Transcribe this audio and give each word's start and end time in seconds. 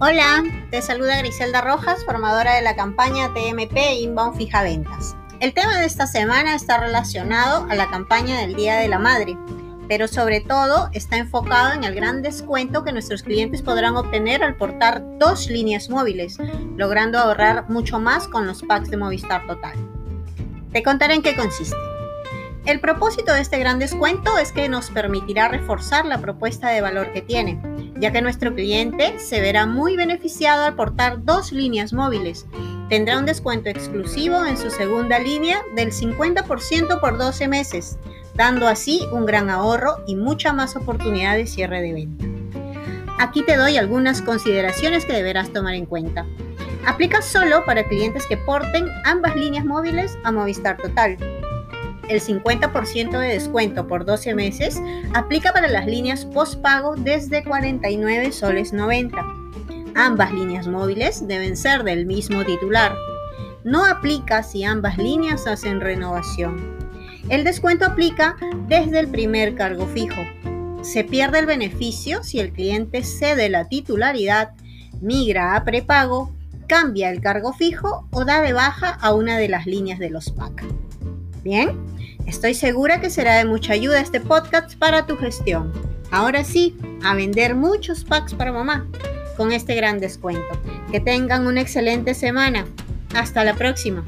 Hola, 0.00 0.44
te 0.70 0.80
saluda 0.80 1.18
Griselda 1.18 1.60
Rojas, 1.60 2.04
formadora 2.04 2.54
de 2.54 2.62
la 2.62 2.76
campaña 2.76 3.34
TMP 3.34 3.76
Inbound 3.98 4.36
Fija 4.36 4.62
Ventas. 4.62 5.16
El 5.40 5.52
tema 5.52 5.76
de 5.76 5.86
esta 5.86 6.06
semana 6.06 6.54
está 6.54 6.78
relacionado 6.78 7.66
a 7.68 7.74
la 7.74 7.90
campaña 7.90 8.38
del 8.38 8.54
Día 8.54 8.76
de 8.76 8.86
la 8.86 9.00
Madre, 9.00 9.36
pero 9.88 10.06
sobre 10.06 10.40
todo 10.40 10.88
está 10.92 11.16
enfocado 11.16 11.72
en 11.72 11.82
el 11.82 11.96
gran 11.96 12.22
descuento 12.22 12.84
que 12.84 12.92
nuestros 12.92 13.24
clientes 13.24 13.60
podrán 13.60 13.96
obtener 13.96 14.44
al 14.44 14.54
portar 14.54 15.02
dos 15.18 15.48
líneas 15.48 15.90
móviles, 15.90 16.38
logrando 16.76 17.18
ahorrar 17.18 17.68
mucho 17.68 17.98
más 17.98 18.28
con 18.28 18.46
los 18.46 18.62
packs 18.62 18.90
de 18.90 18.98
Movistar 18.98 19.48
Total. 19.48 19.74
Te 20.72 20.84
contaré 20.84 21.14
en 21.14 21.22
qué 21.22 21.34
consiste. 21.34 21.76
El 22.66 22.78
propósito 22.78 23.32
de 23.32 23.40
este 23.40 23.58
gran 23.58 23.80
descuento 23.80 24.38
es 24.38 24.52
que 24.52 24.68
nos 24.68 24.90
permitirá 24.90 25.48
reforzar 25.48 26.06
la 26.06 26.18
propuesta 26.18 26.68
de 26.68 26.82
valor 26.82 27.12
que 27.12 27.22
tiene, 27.22 27.60
ya 28.00 28.12
que 28.12 28.22
nuestro 28.22 28.54
cliente 28.54 29.18
se 29.18 29.40
verá 29.40 29.66
muy 29.66 29.96
beneficiado 29.96 30.64
al 30.64 30.74
portar 30.74 31.24
dos 31.24 31.52
líneas 31.52 31.92
móviles. 31.92 32.46
Tendrá 32.88 33.18
un 33.18 33.26
descuento 33.26 33.68
exclusivo 33.68 34.44
en 34.44 34.56
su 34.56 34.70
segunda 34.70 35.18
línea 35.18 35.62
del 35.74 35.92
50% 35.92 37.00
por 37.00 37.18
12 37.18 37.48
meses, 37.48 37.98
dando 38.34 38.66
así 38.66 39.06
un 39.12 39.26
gran 39.26 39.50
ahorro 39.50 39.96
y 40.06 40.16
mucha 40.16 40.52
más 40.52 40.76
oportunidad 40.76 41.36
de 41.36 41.46
cierre 41.46 41.82
de 41.82 41.92
venta. 41.92 42.24
Aquí 43.18 43.42
te 43.42 43.56
doy 43.56 43.76
algunas 43.76 44.22
consideraciones 44.22 45.04
que 45.04 45.12
deberás 45.12 45.52
tomar 45.52 45.74
en 45.74 45.86
cuenta. 45.86 46.24
Aplica 46.86 47.20
solo 47.20 47.64
para 47.64 47.84
clientes 47.84 48.26
que 48.26 48.36
porten 48.36 48.88
ambas 49.04 49.36
líneas 49.36 49.64
móviles 49.64 50.16
a 50.22 50.32
Movistar 50.32 50.76
Total 50.76 51.18
el 52.08 52.20
50% 52.20 53.18
de 53.18 53.28
descuento 53.28 53.86
por 53.86 54.04
12 54.04 54.34
meses 54.34 54.80
aplica 55.14 55.52
para 55.52 55.68
las 55.68 55.86
líneas 55.86 56.24
postpago 56.24 56.96
desde 56.96 57.44
49 57.44 58.32
soles 58.32 58.72
90. 58.72 59.16
Ambas 59.94 60.32
líneas 60.32 60.66
móviles 60.66 61.26
deben 61.26 61.56
ser 61.56 61.84
del 61.84 62.06
mismo 62.06 62.44
titular. 62.44 62.94
No 63.64 63.84
aplica 63.84 64.42
si 64.42 64.64
ambas 64.64 64.96
líneas 64.96 65.46
hacen 65.46 65.80
renovación. 65.80 66.76
El 67.28 67.44
descuento 67.44 67.84
aplica 67.84 68.36
desde 68.68 69.00
el 69.00 69.08
primer 69.08 69.54
cargo 69.54 69.86
fijo. 69.86 70.22
Se 70.82 71.04
pierde 71.04 71.40
el 71.40 71.46
beneficio 71.46 72.22
si 72.22 72.40
el 72.40 72.52
cliente 72.52 73.02
cede 73.02 73.50
la 73.50 73.68
titularidad, 73.68 74.52
migra 75.00 75.56
a 75.56 75.64
prepago, 75.64 76.32
cambia 76.68 77.10
el 77.10 77.20
cargo 77.20 77.52
fijo 77.52 78.06
o 78.12 78.24
da 78.24 78.40
de 78.40 78.52
baja 78.52 78.90
a 78.90 79.12
una 79.12 79.36
de 79.36 79.48
las 79.48 79.66
líneas 79.66 79.98
de 79.98 80.10
los 80.10 80.30
PAC. 80.30 80.64
Bien, 81.48 81.70
estoy 82.26 82.52
segura 82.52 83.00
que 83.00 83.08
será 83.08 83.36
de 83.36 83.46
mucha 83.46 83.72
ayuda 83.72 84.02
este 84.02 84.20
podcast 84.20 84.76
para 84.76 85.06
tu 85.06 85.16
gestión. 85.16 85.72
Ahora 86.10 86.44
sí, 86.44 86.76
a 87.02 87.14
vender 87.14 87.54
muchos 87.54 88.04
packs 88.04 88.34
para 88.34 88.52
mamá 88.52 88.86
con 89.34 89.50
este 89.50 89.74
gran 89.74 89.98
descuento. 89.98 90.46
Que 90.92 91.00
tengan 91.00 91.46
una 91.46 91.62
excelente 91.62 92.12
semana. 92.12 92.66
Hasta 93.14 93.44
la 93.44 93.54
próxima. 93.54 94.04